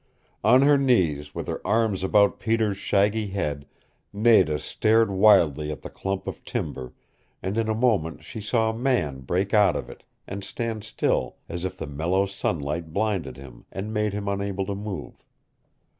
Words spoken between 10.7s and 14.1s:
still, as if the mellow sunlight blinded him, and